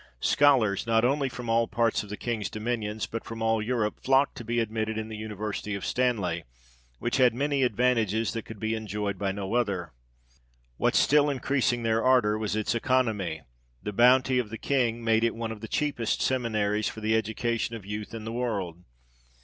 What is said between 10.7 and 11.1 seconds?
What